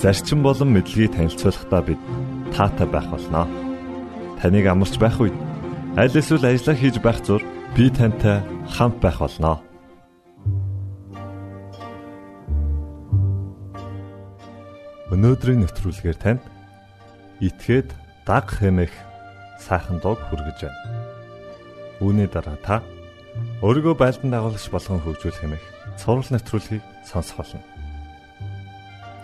[0.00, 2.00] зарчим болон мэдлэгийг танилцуулахдаа бид
[2.52, 3.46] таатай байх болноо.
[4.40, 5.36] Таныг амарч байх үед
[5.96, 7.42] аль эсвэл ажиллаа хийж байх зур
[7.76, 9.56] би тантай хамт байх болноо.
[15.12, 16.42] Өнөөдрийн нэвтрүүлгээр танд
[17.40, 17.88] итгээд
[18.28, 18.92] даг хэмэх
[19.62, 20.80] сайхан дуу хүргэж байна.
[22.04, 22.82] Үүний дараа та
[23.64, 25.64] өөрийгөө байлдан дагуулагч болгон хөгжүүлэх хэмэх
[25.96, 27.75] цуврал нэвтрүүлгийг сонсох болно.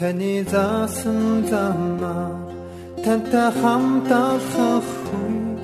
[0.00, 2.48] Таны заасан замаар
[3.04, 4.88] тантай хамт алхах
[5.20, 5.60] үед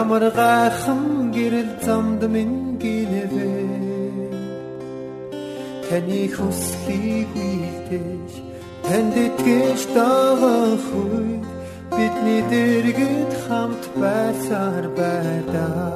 [0.00, 1.02] ямар гайхан
[1.36, 3.52] гэрэл замд минь гинэвэ.
[5.86, 8.30] Таны хүслийг үйлдэж
[8.86, 11.44] танд итгэж дагах үед
[11.96, 15.92] бидний дэргэд хамт байсаар байдаа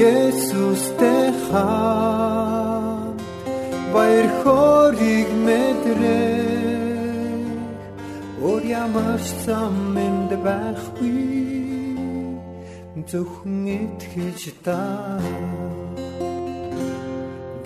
[0.00, 2.59] Есүстэй хамт
[3.94, 6.50] баяр хориг мэдрээ
[8.40, 11.20] Өөр ямар ч зам энд байхгүй.
[13.10, 15.20] Зөвхөн итгэж даа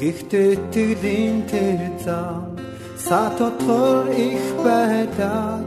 [0.00, 2.58] Гэхдээ тэглийн тэр зам
[2.98, 5.62] сатотгор их байдаг.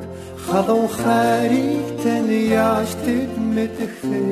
[0.45, 4.27] Халуун хайрыг тань яаж тэд мэдэх вэ?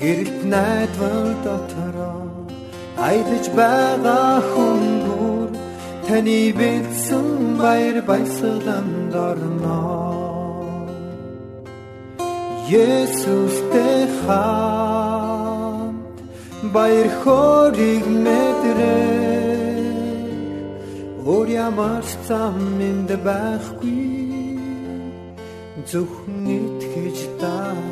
[0.00, 2.21] Гэрэлт найдвар дотороо
[3.08, 5.48] аялаж байгаа хүн бүр
[6.06, 7.28] таны бэлсэн
[7.62, 9.80] баяр баясгаланд орно.
[12.72, 16.16] Есүстэй хамт
[16.74, 19.32] баяр хориг мэдрээ
[21.32, 22.58] өөр ямар зам
[22.88, 24.02] энд байхгүй
[25.90, 27.91] зөвхөн итгэж даа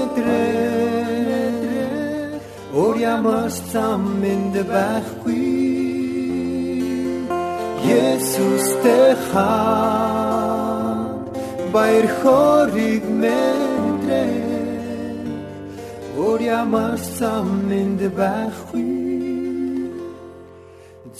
[3.11, 5.43] өөр ямар зам энд байхгүй.
[7.83, 10.95] Есүстэй хаа
[11.73, 14.35] баяр хориг мэдрээ
[16.23, 17.49] өөр ямар зам
[17.81, 18.91] энд байхгүй.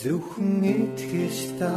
[0.00, 1.76] Зөвхөн итгэж та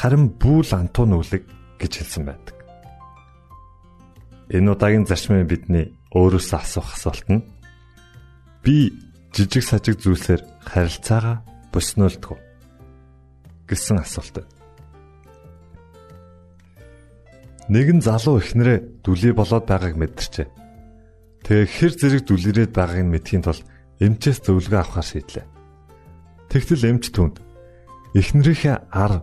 [0.00, 1.44] харин бүүл антуу нүглэг
[1.76, 2.56] гэж хэлсэн байдаг.
[4.48, 7.44] Энэ удаагийн зарчмын бидний өөрөөсөө асуух асуулт нь
[8.64, 8.96] би
[9.36, 12.40] жижиг сажиг зүйлсээр харилцаагаа боснолдгоо
[13.68, 14.48] гэсэн асуулт.
[17.68, 20.48] Нэгэн залуу ихнэрээ дүлий болоод байгааг мэдэрчээ.
[21.44, 23.62] Тэгээ хэр зэрэг дүлэрээд байгааг нь мэдхийн тулд
[24.02, 25.46] эмчээс зөвлөгөө авахар шийдлээ.
[26.50, 27.38] Тэгтэл эмч түнд
[28.18, 29.22] эхнэрийнхээ ар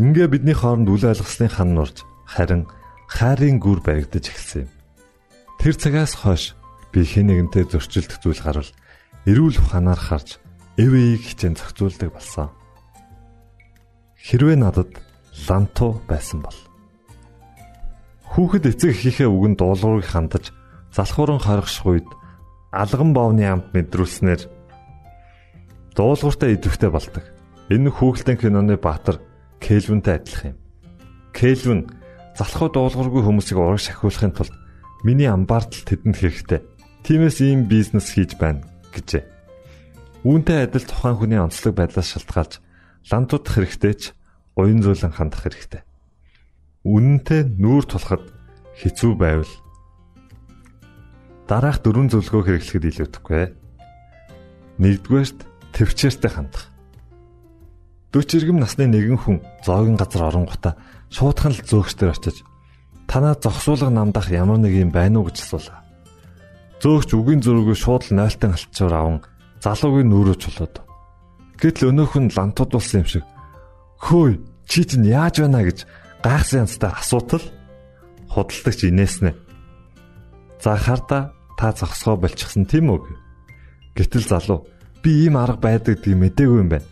[0.00, 2.64] Ингээ бидний хооронд үл ойлгослын хан нурж харин
[3.12, 4.70] хайрын гүр баригдаж эхэлсэн юм.
[5.60, 6.56] Тэр цагаас хойш
[6.96, 8.72] би хэн нэгэнтэй зөрчилдөх зүйл гарвал
[9.28, 10.40] эрүүл ухаанаар харж
[10.80, 12.48] эвэйг хичээн зохицуулдаг болсон.
[14.16, 14.96] Хэрвээ надад
[15.44, 16.56] ланту байсан бол
[18.32, 20.56] хүүхэд эцэг эхийнхээ үгэнд дуулуурыг хандаж
[20.96, 22.08] залхууран хоригших үед
[22.72, 24.48] алган боовны амт мэдрүүлснээр
[25.92, 27.28] дуулууртай идэвхтэй болдог.
[27.68, 29.20] Энэ хүүхэлдэйн киноны баатар
[29.62, 30.58] Кельвинтэй адилхан юм.
[31.30, 31.80] Кельвин
[32.34, 34.54] залхуу дуулуургүй хүмүүсийг ураг шахиулахын тулд
[35.06, 36.60] миний амбаартал тэдэнд хэрэгтэй.
[37.06, 39.22] Тиймээс ийм бизнес хийж байна гэжээ.
[40.26, 42.58] Үүнтэй адил тухайн хүний онцлог байдлаас шалтгаалж
[43.10, 44.02] лантуудах хэрэгтэй ч
[44.58, 45.82] уян зөөлөн хандах хэрэгтэй.
[46.82, 48.26] Үнэнтэй нүүр тулахад
[48.78, 49.52] хэцүү байвал
[51.46, 53.44] дараах дөрвөн зөвлөгөө хэрэглэхэд илүүдэхгүй.
[54.82, 55.38] Нэгдүгээрт
[55.74, 56.71] төвчээртэй хандах.
[58.12, 60.76] 40 иргэм насны нэгэн хүн зоогийн газар оронгота
[61.08, 62.44] шуудхан л зөөгчдөр очиж
[63.08, 65.80] танаа зогсуулга намдах ямар нэг юм байна уу гэж асуулаа.
[66.84, 69.18] Зөөгч үгийн зөрүүгөө шууд л нойлтон алтчаар аван
[69.64, 70.74] залуугийн нүрөө чулууд.
[71.56, 73.24] Гэтэл өнөөх нь лантуудулсан юм шиг
[74.00, 75.88] хөөе чи чинь яаж байна гэж
[76.20, 77.44] гайхсан янзтай асуутал
[78.28, 79.32] худалдагч инээснэ.
[80.60, 83.08] За харда та зогсгоо болчихсон тийм үү?
[83.96, 84.68] Гэтэл залуу
[85.00, 86.91] би ийм арга байдаг гэдгийг мэдээгүй юм байна.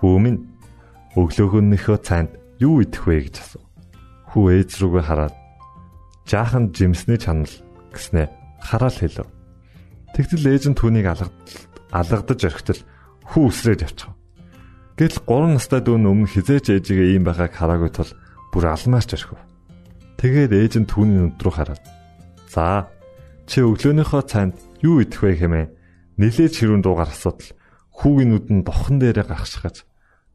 [0.00, 0.40] Хүү минь
[1.20, 3.68] өглөөгөнийхөө цайнд юу идэх вэ гэж асуув.
[4.32, 5.36] Хүү ээж рүүгээ хараад
[6.24, 7.52] жаахан жимсний чанал
[7.92, 8.26] гэснээ
[8.64, 9.28] хараал хэлв.
[10.16, 11.06] Тэгтэл ээж нь түүнийг
[11.92, 12.80] алгадаж орхитол
[13.28, 14.16] хүү үсрээд явчихав.
[14.96, 18.10] Гэтэл 3 настай дүү өмнө хизээч ээжигээ ийм байгааг хараагүй тул
[18.52, 19.40] бүр алмаарч орхив.
[20.20, 21.84] Тэгээд ээж нь түүний нүд рүү хараад
[22.48, 22.88] "За,
[23.48, 24.54] чи өглөөнийхөө цайнд
[24.84, 25.72] юу идэх вэ хэмээн
[26.20, 27.50] нилээж хэрүүн дуугаар асуудал
[27.96, 29.88] хүүгийн нүдэн дохон дээрээ гаргашгаж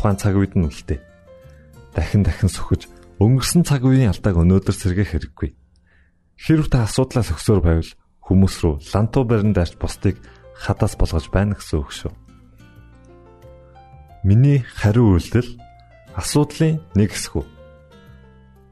[0.00, 0.96] тухайн цаг үед нь үлдээ.
[1.92, 2.88] Дахин дахин сөхөж
[3.20, 5.52] өнгөрсөн цаг үеийн алдааг өнөөдөр сэргээх хэрэггүй.
[6.40, 7.92] Хэрв та асуудлаас өгсөөр байвал
[8.24, 10.16] хүмүүс рүү лантуу барин даарч бусдыг
[10.56, 12.12] хадаас болгож байна гэсэн үг шүү.
[14.24, 15.60] Миний хариу үйлдэл
[16.16, 17.44] асуудлын нэг хэсэг.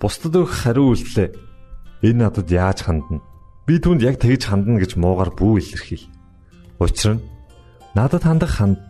[0.01, 3.21] Бусдад өгөх хариу үйлдэлээ энэ надад яаж хандна?
[3.69, 6.09] Би түнд яг тэгж хандна гэж муугар бүү илэрхийл.
[6.81, 7.25] Учир нь
[7.93, 8.81] надад хандах ханд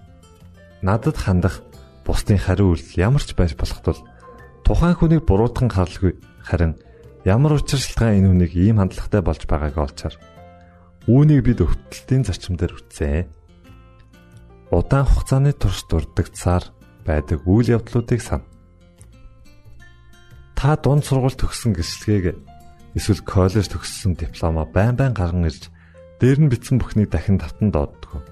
[0.86, 1.66] надад хандах
[2.08, 4.00] бусдын хариу үйлдэл ямар ч байж болох тул
[4.64, 6.80] тухайн хүнийг буруутган харлгүй харин
[7.28, 10.16] Ямар учиршилтгаан энэ хүнийг ийм хандлагатай болж байгааг олчаар
[11.10, 13.28] үүнийг бид өвтөлтийн зарчим дээр үтсэн.
[14.72, 16.72] Удаан хугацааны турш дурддагцаар
[17.04, 18.46] байдаг үйл явдлуудыг сан.
[20.56, 22.38] Та дунд сургууль төгссөн гэрчлэгийг
[22.96, 25.68] эсвэл коллеж төгссөн дипломоо байн байн гарган ирж
[26.24, 28.24] дээр нь бичсэн бүхнийг дахин татан дооддог.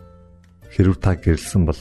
[0.73, 1.81] Хэрв та гэрэлсэн бол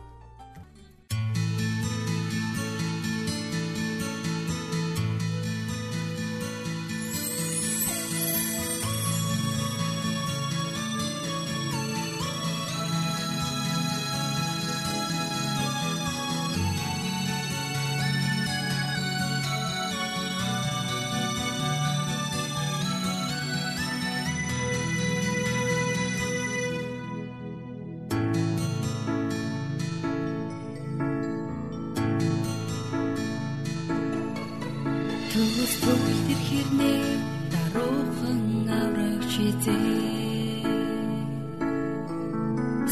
[35.41, 37.05] Төгс төгөл тэр хэрнээ
[37.51, 38.41] даруухан
[38.81, 40.69] авраг шизээ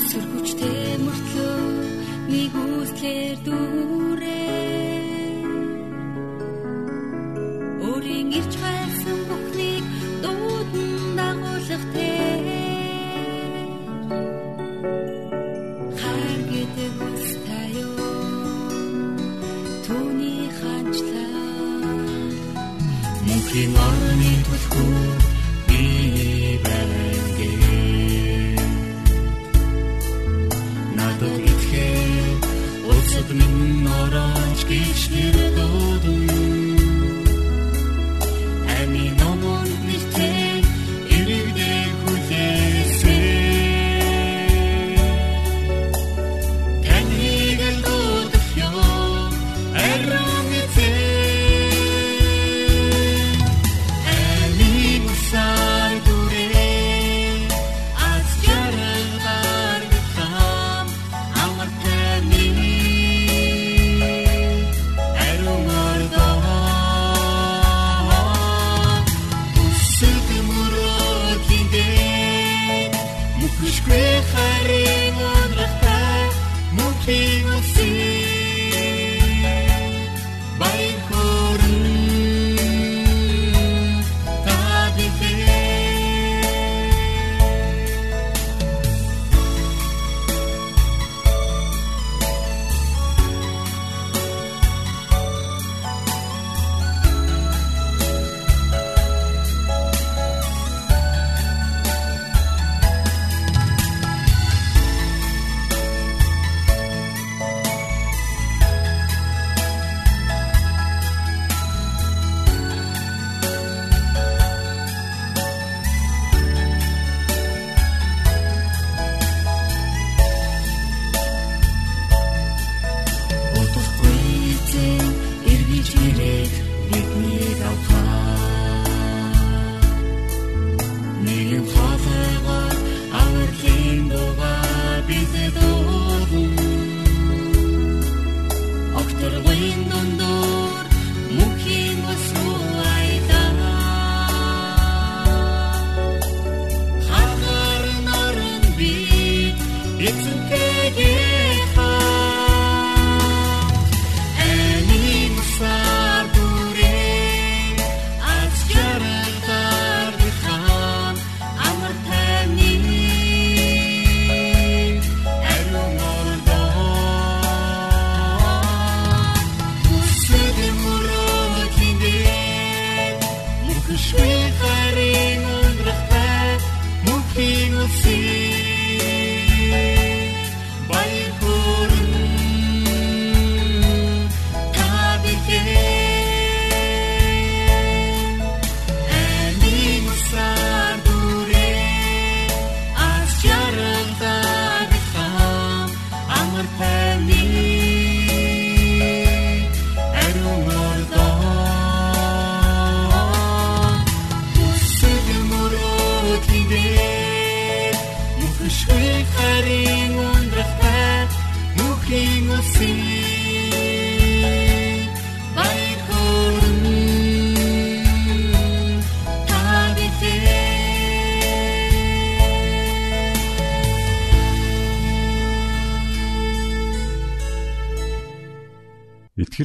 [0.07, 1.61] Сөргөчтэй мөртлөө
[2.31, 3.98] нэг үслэр дүүрээ